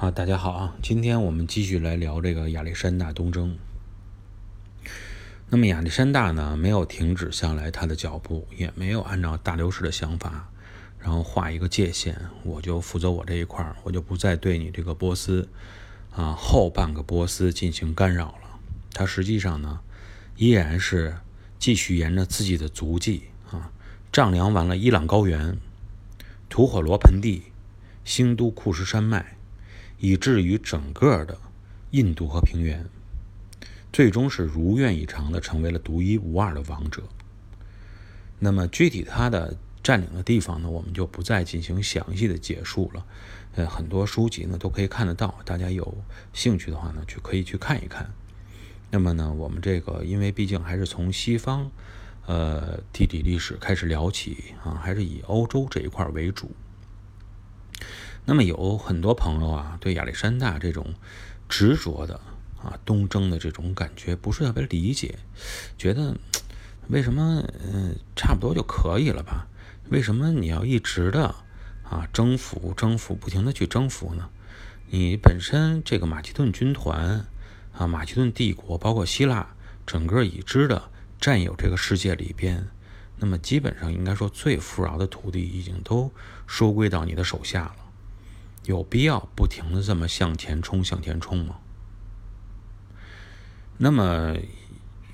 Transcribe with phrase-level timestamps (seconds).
[0.00, 0.76] 啊，大家好啊！
[0.80, 3.58] 今天我们继续来聊这个亚历山大东征。
[5.48, 10.50] 那么亚历山大呢，没有停止下来他的脚步，也没有按照大流士的想法，
[11.00, 15.48] 然后画一个界限，我就负责我这一块儿，我就不再对你这个波斯
[16.14, 18.60] 啊后半个波斯进行干扰了。
[18.92, 19.80] 他实际上呢，
[20.36, 21.16] 依然是
[21.58, 23.72] 继续沿着自己的足迹啊，
[24.12, 25.58] 丈量完了伊朗高原、
[26.48, 27.42] 吐火罗盆地、
[28.04, 29.34] 兴都库什山脉。
[29.98, 31.38] 以至于整个的
[31.90, 32.86] 印度和平原，
[33.92, 37.02] 最终是如愿以偿的成为了独一无二的王者。
[38.38, 43.04] 那么具体他的占领的地方呢，我们就不再进行详细的解述了。
[43.56, 45.96] 呃，很多书籍呢都可以看得到，大家有
[46.32, 48.08] 兴趣的话呢，就可以去看一看。
[48.90, 51.68] 那么呢，我们这个因为毕竟还是从西方
[52.26, 56.52] 呃地理历史开始聊起啊，还是以欧洲这一块为主。
[58.28, 60.92] 那么有很多朋友啊，对亚历山大这种
[61.48, 62.20] 执着的
[62.62, 65.18] 啊东征的这种感觉不是特别理解，
[65.78, 66.14] 觉得
[66.88, 69.46] 为什么嗯差不多就可以了吧？
[69.88, 71.34] 为什么你要一直的
[71.82, 74.28] 啊征服征服不停的去征服呢？
[74.90, 77.24] 你本身这个马其顿军团
[77.72, 79.54] 啊马其顿帝国包括希腊
[79.86, 82.68] 整个已知的占有这个世界里边，
[83.16, 86.12] 那么基本上应该说最富饶的土地已经都
[86.46, 87.76] 收归到你的手下了。
[88.68, 91.56] 有必要不停的这么向前冲、向前冲吗？
[93.78, 94.36] 那么，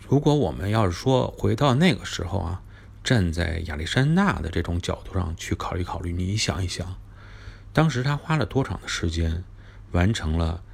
[0.08, 2.62] 如果我们要是说回到那个时候啊，
[3.04, 6.96] 站在亚历山大的这种角度上去考虑考虑，你想一想，
[7.72, 9.44] 当时他花了多长的时间
[9.92, 10.64] 完成了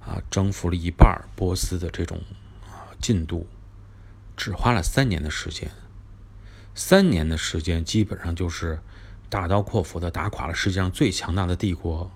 [0.00, 2.22] 啊征服了一半波斯的这种
[2.64, 3.46] 啊进度，
[4.34, 5.70] 只花了三年的时间，
[6.74, 8.80] 三年的时间基本上就是
[9.28, 12.10] 大刀阔斧的打垮了世界上最强大的帝国。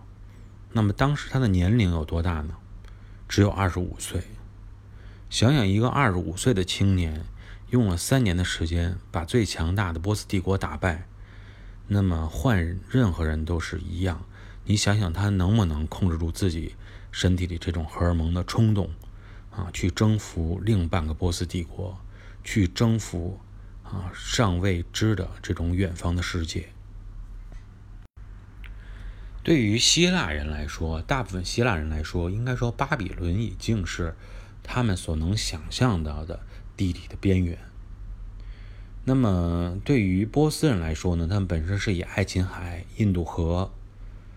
[0.76, 2.56] 那么当时他的年龄有多大呢？
[3.28, 4.24] 只有二十五岁。
[5.30, 7.24] 想想一个二十五岁的青年，
[7.70, 11.06] 用了三年的时间把最强大的波斯帝国打败，
[11.86, 14.26] 那么换任何人都是一样。
[14.64, 16.74] 你想想他能不能控制住自己
[17.12, 18.90] 身体里这种荷尔蒙的冲动
[19.52, 21.96] 啊，去征服另半个波斯帝国，
[22.42, 23.38] 去征服
[23.84, 26.73] 啊尚未知的这种远方的世界。
[29.44, 34.16] 对于希腊人来说，大部分希腊人来说，应该说巴比伦已经是
[34.62, 36.40] 他们所能想象到的
[36.78, 37.58] 地理的边缘。
[39.04, 43.70] 那么对于波斯人来说呢，他们本身是以爱琴海、印度河、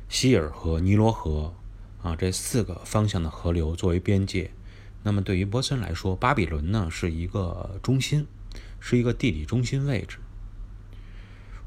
[0.09, 1.53] 希尔河、尼罗河
[2.01, 4.51] 啊这四个方向的河流作为边界。
[5.03, 8.28] 那么对于波斯人来说，巴比伦呢是一个中心，
[8.81, 10.18] 是一个地理中心位置。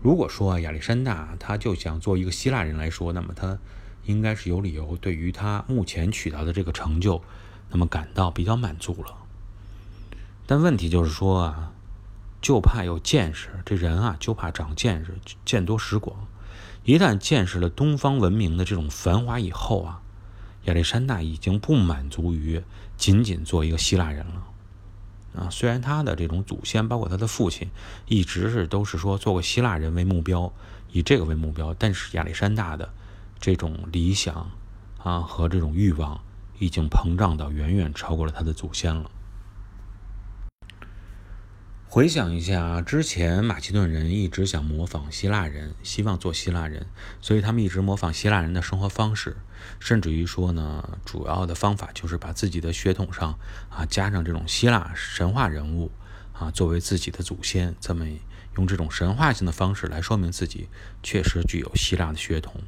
[0.03, 3.59] 如果说亚历山大他就想做一个希腊人来说，那么他
[4.05, 7.23] 应该是有理由对于他目前取得的这个成就，
[7.71, 9.15] 那么感到比较满足了。
[10.47, 11.73] 但问题就是说啊，
[12.41, 16.27] 就怕有见识，这人啊就怕长见识，见多识广。
[16.85, 20.01] 一旦见识了东方文明的这种繁华以后啊，
[20.65, 22.63] 亚历山大已经不满足于
[22.97, 24.47] 仅仅做一个希腊人了。
[25.35, 27.69] 啊，虽然他的这种祖先，包括他的父亲，
[28.07, 30.53] 一直是都是说做个希腊人为目标，
[30.91, 32.91] 以这个为目标，但是亚历山大的
[33.39, 34.51] 这种理想
[34.99, 36.21] 啊和这种欲望，
[36.59, 39.11] 已经膨胀到远远超过了他的祖先了。
[41.93, 46.87] 回想一下，之前马其顿人一直想模仿希腊人，希望做希腊人，
[47.21, 49.37] 所以他们一直模仿希腊人的生活方式，
[49.81, 53.37] 甚至于说呢，主要的方法就是把自己的血统上
[53.71, 55.91] 啊加上这种希腊神话人物
[56.33, 58.07] 啊作为自己的祖先，这么
[58.57, 60.69] 用这种神话性的方式来说明自己
[61.03, 62.63] 确实具有希腊的血统。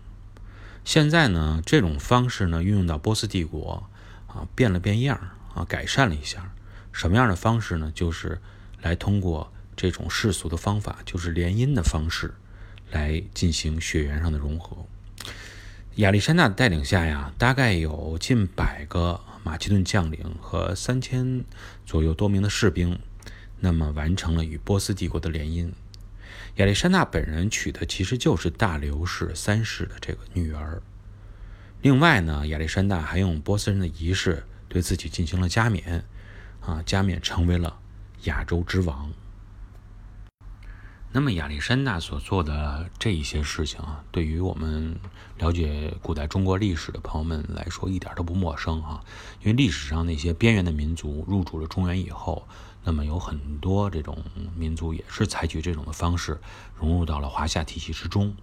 [0.85, 3.89] 现在呢，这种方式呢运用到波斯帝国
[4.27, 6.53] 啊变了变样啊改善了一下，
[6.91, 7.93] 什么样的方式呢？
[7.95, 8.41] 就是。
[8.83, 12.35] 来通过这种世俗的方法，就是联姻的方式，
[12.91, 14.77] 来进行血缘上的融合。
[15.97, 21.45] 亚历山大的带领下呀，大概有近百个马其顿将领和三千
[21.85, 22.99] 左右多名的士兵，
[23.61, 25.71] 那么完成了与波斯帝国的联姻。
[26.57, 30.83] 亚历山大本人娶的其实就是大流士三世的这个女儿。
[31.83, 36.05] 另外呢，亚历山大还用波斯人的仪式对自己进行了加冕，
[36.61, 37.79] 啊，加冕成为了。
[38.25, 39.11] 亚洲之王。
[41.15, 44.99] 那么亚历山大所做的这一些事情啊，对于我们
[45.37, 49.05] 了解古代中国历史的朋友们来说，一点都不陌生啊。
[49.41, 52.49] 因为历史上那些边缘的民族入主了中原以后，
[52.83, 54.17] 那么有很多这种
[54.57, 56.41] 民族也是采取这种的方式
[56.79, 58.35] 融入到了华夏体系之中。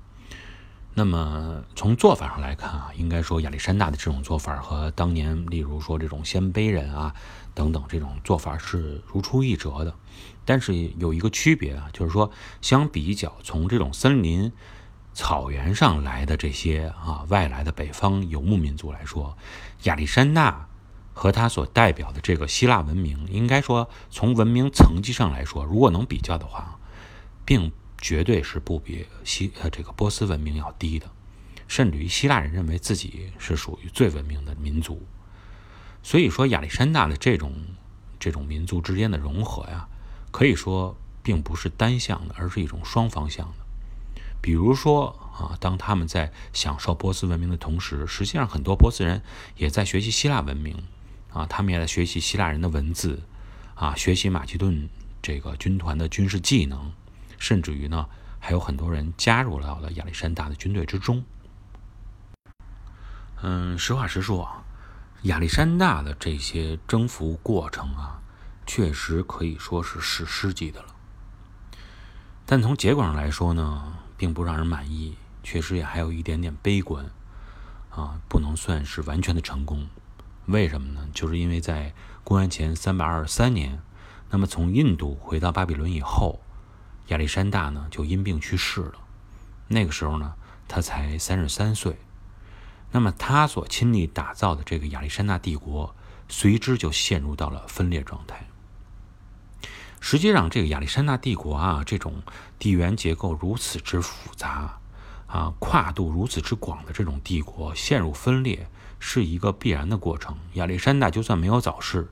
[0.93, 7.13] 那么从做法上来看啊，应该说亚历山大的这种做法和当年，例如说这种鲜卑人啊
[7.53, 9.93] 等等这种做法是如出一辙的。
[10.45, 12.31] 但是有一个区别啊，就是说
[12.61, 14.51] 相比较从这种森林。
[15.11, 19.35] 草原上来的这些啊外来的北方游牧民族来说，
[19.83, 20.69] 亚历山大
[21.13, 26.79] 和他所代表的这个希腊文明，应该说从文明层级上来说，如果能比较的话，
[27.43, 27.71] 并
[28.01, 31.09] 绝对是不比西呃这个波斯文明要低的，
[31.67, 35.05] 甚至于希腊人认为自己是属于最文明的民族。
[36.01, 37.53] 所以说，亚历山大的这种
[38.19, 39.87] 这种民族之间的融合呀，
[40.31, 43.65] 可以说并不是单向的，而是一种双方向的。
[44.41, 45.07] 比如说
[45.37, 49.21] 啊，当他们在享受波斯文明的同时，实际上很多波斯人
[49.57, 50.81] 也在学习希腊文明
[51.33, 53.21] 啊，他们也在学习希腊人的文字
[53.75, 54.87] 啊，学习马其顿
[55.21, 56.93] 这个军团的军事技能，
[57.39, 58.07] 甚至于呢，
[58.39, 61.23] 还有很多人加入到了亚历山大的军队之中。
[63.41, 64.63] 嗯，实话实说啊，
[65.23, 68.21] 亚历山大的这些征服过程啊，
[68.67, 70.87] 确实可以说是史诗级的了。
[72.45, 73.93] 但从结果上来说呢？
[74.17, 77.09] 并不让人满意，确实也还有一点点悲观，
[77.89, 79.87] 啊，不能算是完全的成功。
[80.47, 81.07] 为什么呢？
[81.13, 81.93] 就是因为在
[82.25, 83.81] 公元前三百二十三年，
[84.29, 86.41] 那么从印度回到巴比伦以后，
[87.09, 88.93] 亚历山大呢就因病去世了。
[89.67, 90.33] 那个时候呢，
[90.67, 91.99] 他才三十三岁。
[92.91, 95.95] 那么他所亲力打造的这个亚历山大帝国，
[96.27, 98.47] 随之就陷入到了分裂状态。
[100.01, 102.23] 实际上，这个亚历山大帝国啊，这种
[102.57, 104.79] 地缘结构如此之复杂，
[105.27, 108.67] 啊，跨度如此之广的这种帝国陷入分裂，
[108.97, 110.37] 是一个必然的过程。
[110.53, 112.09] 亚历山大就算没有早逝，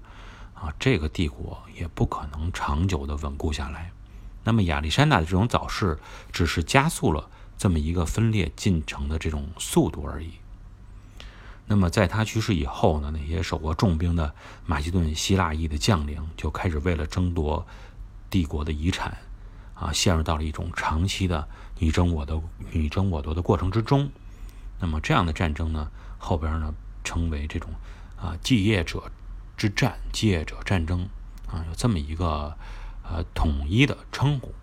[0.53, 3.91] 啊，这个帝国也不可能长久的稳固下来。
[4.47, 5.99] 那么，亚历山大的这种早逝，
[6.31, 10.35] 只是加速了这么一个分裂进程的这种速度而已。
[11.65, 13.11] 那么，在他去世以后呢？
[13.13, 14.33] 那些手握重兵的
[14.65, 17.67] 马其顿希腊裔的将领就开始为了争夺
[18.29, 19.17] 帝国的遗产，
[19.73, 21.45] 啊，陷入到了一种长期的
[21.79, 22.41] 你争我夺、
[22.71, 24.09] 你争我夺的过程之中。
[24.79, 26.73] 那么，这样的战争呢，后边呢
[27.03, 27.69] 称为这种
[28.15, 29.11] 啊继业者
[29.57, 31.09] 之战、继业者战争
[31.47, 32.57] 啊，有这么一个
[33.09, 34.53] 呃统一的称呼。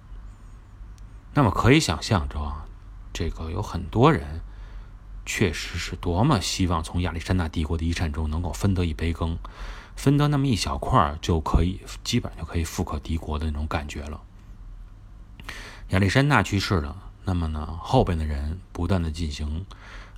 [1.35, 2.67] 那么，可以想象着啊，
[3.13, 4.41] 这个有很多人。
[5.27, 9.39] 确实是多么希望从亚历山大帝国的遗产中能够分得一杯羹，
[9.97, 14.21] 分得那么一小块儿就可以，基本就可以富可敌国的那种感觉了。
[15.89, 16.95] 亚历山大去世了，
[17.25, 19.65] 那么呢，后边的人不断的进行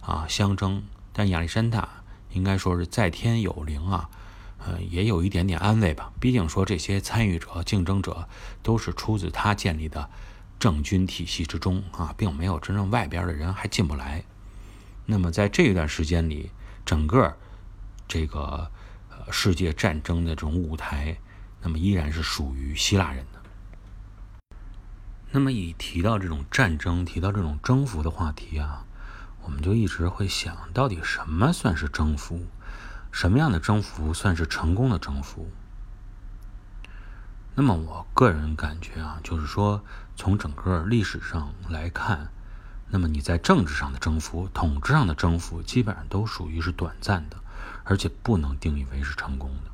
[0.01, 0.83] 啊相争，
[1.13, 1.89] 但亚历山大
[2.33, 4.11] 应该说是在天有灵啊，
[4.59, 6.13] 呃，也有一点点安慰吧。
[6.21, 8.29] 毕竟说这些参与者、竞争者
[8.63, 10.11] 都是出自他建立的
[10.59, 14.25] 政军体系之中啊，并没有真正外边的人还进不来。
[15.05, 16.51] 那么在这一段时间里，
[16.85, 17.37] 整个
[18.09, 18.71] 这个
[19.31, 21.17] 世界战争的这种舞台，
[21.63, 23.41] 那么依然是属于希腊人的。
[25.31, 28.85] 那么一提到这种战争，提到这种征服的话题啊，
[29.43, 32.47] 我们就一直会想到底什么算是征服？
[33.17, 35.49] 什么样的征服算是成功的征服？
[37.55, 39.83] 那么我个人感觉啊，就是说
[40.17, 42.29] 从整个历史上来看。
[42.91, 47.39] 那么你在政治上的征服、统治上的征服，基本上都属于是短暂的，
[47.85, 49.71] 而且不能定义为是成功的。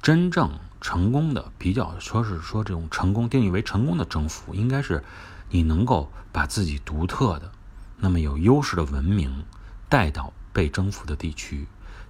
[0.00, 5.02] 真正成功的，比较说是说这种成功定义为成功的征服，应该是
[5.50, 7.50] 你能够把自己独特的、
[7.96, 9.44] 那么有优势的文明
[9.88, 11.66] 带到被征服的地区，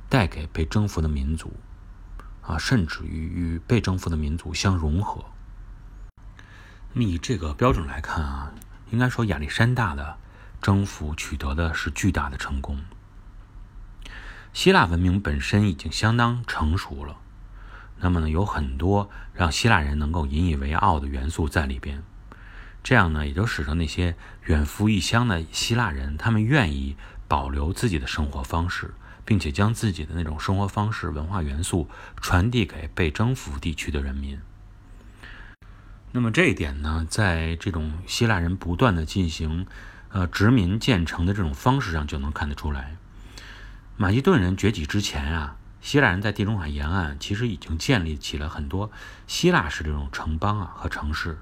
[0.08, 1.54] 带给被征服的民族，
[2.42, 5.24] 啊，甚至于与被征服的民族相融合。
[6.92, 8.52] 那么以这个标准来看啊，
[8.90, 10.18] 应该说亚历山大的。
[10.60, 12.80] 征服取得的是巨大的成功。
[14.52, 17.18] 希腊文明本身已经相当成熟了，
[18.00, 22.02] 那么呢，有很多让希腊人能够引以为傲的元素在里边。
[22.82, 26.96] 这样呢，也就使得那些远赴异乡的希腊人，他们愿意
[27.28, 28.94] 保留自己的生活方式，
[29.28, 34.40] 并且将自己的那种生活方式、文化元素传递给被征服地区的人民。
[36.12, 39.66] 那么这一点呢，在这种希腊人不断的进行。
[40.10, 42.96] 呃，殖民建成的这种方式上就能看得出来。
[43.98, 48.90] 马其顿人崛起之前啊，希腊人在地中海沿岸其实已经建立起了很多
[49.26, 51.36] 希腊式这种城邦啊和城市。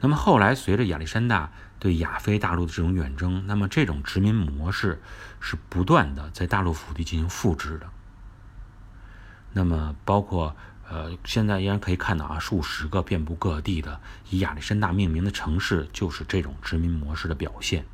[0.00, 5.02] 那么后来随着亚历山大对亚非大陆的这种远征，那么这种殖民模式
[5.40, 7.88] 是不断的在大陆腹地进行复制的。
[9.52, 10.56] 那么包括。
[10.86, 13.98] 呃，现在依然可以看到啊，数十个遍布各地的
[14.28, 17.86] 以亚历山大命名的城市，就是这种殖民模式的表现。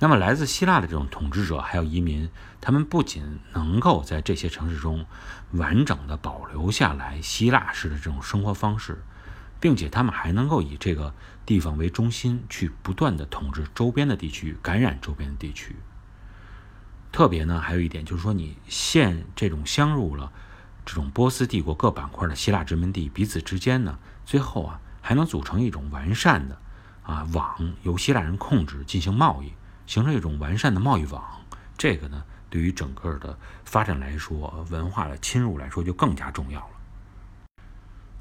[0.00, 2.28] 那么，来自希腊的这种统治者还有移民，
[2.60, 5.06] 他们不仅能够在这些城市中
[5.52, 9.04] 完整的保留下来希腊式的这种生活方式，
[9.60, 15.76] 并且他们还能够以这个地方为中心，去不断的统治周边的地区，感染周边的地区。
[17.10, 20.32] 特别呢，还有一点就是说，你现这种相入了
[20.84, 26.58] 这种波斯帝国各板块的希腊殖民地，彼此之间呢，最后啊，还能组成一种完善的
[27.02, 29.52] 啊网，由希腊人控制进行贸易。
[29.86, 31.24] 形成一种完善的贸易网，
[31.78, 36.77] 这个呢，对于整个的发展来说，文化的侵入来说就更加重要了。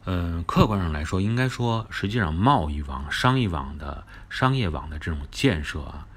[0.09, 6.07] 嗯，客观上来说，应该说，实际上贸易网、商业网的商业网的这种建设啊，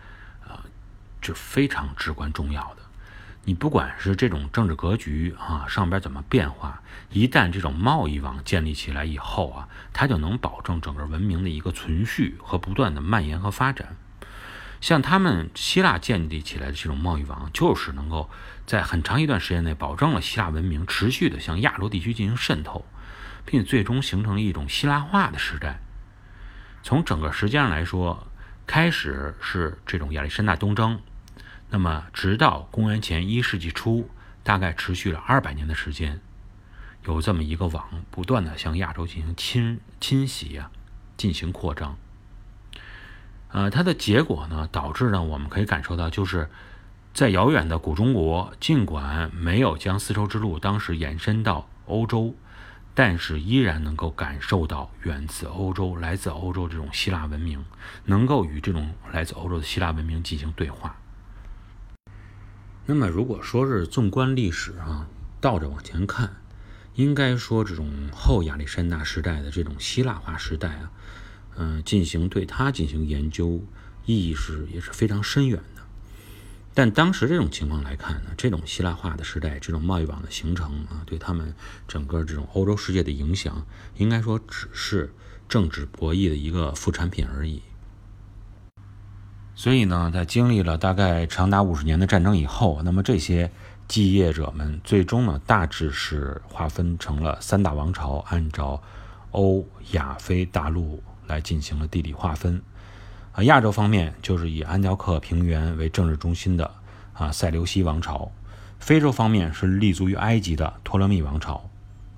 [0.46, 0.62] 啊，
[1.20, 2.82] 是非常至关重要的。
[3.42, 6.80] 你不管是这种政治格局啊上边怎么变化，
[7.10, 13.96] 一旦这种贸易网建立起来以后啊，它就能保证整个文明的一个存续和不断的蔓延和发展。
[14.80, 18.30] 像他们希腊建立起来的这种贸易网，就是能够
[18.66, 22.84] 在很长一段时间内保证了希腊文明持续的向亚洲地区进行渗透，
[23.44, 25.80] 并最终形成一种希腊化的时代。
[26.82, 28.26] 从整个时间上来说，
[28.66, 31.00] 开始是这种亚历山大东征，
[31.68, 34.08] 那么直到公元前一世纪初，
[34.42, 36.20] 大概持续了二百年的时间，
[37.04, 40.70] 有这么一个网不断的向亚洲进行侵侵袭啊，
[41.16, 41.96] 进行扩张。
[43.52, 46.48] 呃，它的结果呢，导致呢，我们可以感受到，就是
[47.12, 52.36] 在遥远的古中国，尽管没有将丝绸之路当时延伸到欧洲，
[52.94, 57.64] 但是依然能够感受到源自欧洲、来自欧洲这种希腊文明，
[58.04, 60.96] 能够与这种来自欧洲的希腊文明进行对话。
[62.86, 65.06] 那么，如果说是纵观历史啊，
[65.40, 66.36] 倒着往前看，
[66.94, 70.90] 应该说这种后亚历山大时代的这种希腊化时代啊。
[71.56, 73.62] 嗯，进行对它进行研究，
[74.06, 75.79] 意义是也是非常深远的。
[76.72, 81.54] 但当时这种情况来看呢，这种希腊化的时代，这种贸易网的形成啊，对他们
[81.88, 85.12] 整个这种欧洲世界的影响，应该说只是
[85.48, 87.62] 政治博弈的一个副产品而已。
[89.54, 93.50] 所以呢，在经历了大概长达五十年的战争以后，那么这些
[93.88, 98.82] 继业者们最终呢，大致是划分成了三大王朝，按照
[99.32, 101.02] 欧亚非大陆。
[101.26, 102.60] 来进行了地理划分，
[103.32, 106.70] 啊，亚洲方面就是以安条克平原为政治中心的
[107.12, 108.30] 啊塞琉西王朝，
[108.78, 111.68] 非洲方面是立足于埃及的托勒密王朝，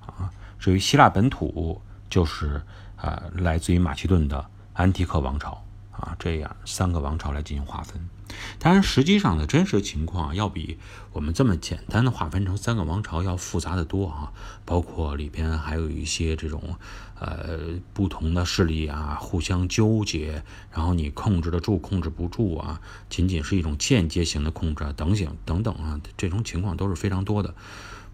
[0.05, 1.79] 啊，至于希腊本土
[2.09, 2.61] 就是
[2.95, 4.43] 啊来自于马其顿的
[4.73, 8.09] 安提克王朝，啊，这样三个王朝来进行划分。
[8.59, 10.77] 当然，实际上的真实情况要比
[11.11, 14.31] 我们这么简单的划分成三个王朝要复杂的多啊！
[14.65, 16.75] 包括里边还有一些这种
[17.19, 17.59] 呃
[17.93, 27.53] 不同的势力啊，互相纠结，然后你控制得住，控制不住啊，仅仅是一种间接型的控制啊，等等等等啊，这种情况都是非常多的，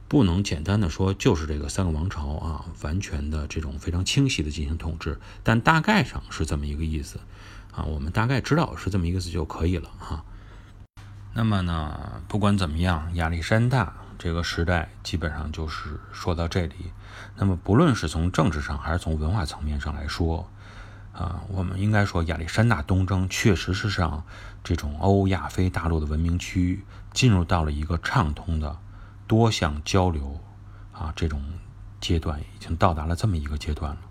[0.07, 7.19] 不能简单的说就是这个三个王朝啊，完全的这种非常清晰的进行统治，但大概上是这么一个意思。
[7.71, 10.23] 啊，我们大概知道是这么一个字就可以了哈。
[11.33, 16.91] 那么呢，不管怎么样，亚历山大这个时代基本上就是说到这里。
[17.37, 20.49] 那么，不论是从政治上还是从文化层面上来说，
[21.13, 24.23] 啊，我们应该说亚历山大东征确实是让
[24.63, 26.83] 这种欧亚非大陆的文明区
[27.13, 28.75] 进入到了一个畅通的
[29.27, 30.39] 多项交流
[30.91, 31.41] 啊这种
[32.01, 34.01] 阶段，已经到达了这么一个阶段了，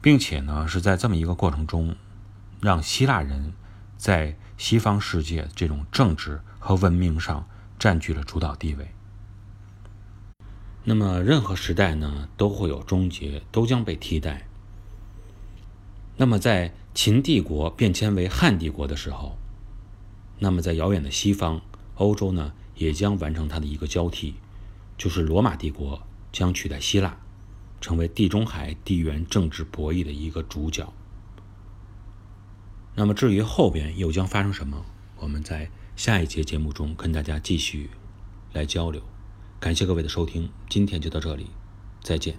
[0.00, 1.94] 并且呢，是在这么一个过程中。
[2.64, 3.52] 让希腊人
[3.98, 7.46] 在西方世界这种政治和文明上
[7.78, 8.88] 占据了主导地位。
[10.84, 14.48] 那么，任何时代呢都会有终结，都将被替代。
[16.16, 19.36] 那么，在秦帝国变迁为汉帝国的时候，
[20.38, 21.60] 那么在遥远的西方
[21.96, 24.36] 欧洲呢，也将完成它的一个交替，
[24.96, 26.02] 就是罗马帝国
[26.32, 27.14] 将取代希腊，
[27.82, 30.90] 成为地中海地缘政治博弈的一个主角。
[32.96, 34.84] 那么至于后边又将发生什么，
[35.18, 37.90] 我们在下一节节目中跟大家继续
[38.52, 39.02] 来交流。
[39.58, 41.46] 感谢各位的收听，今天就到这里，
[42.02, 42.36] 再见。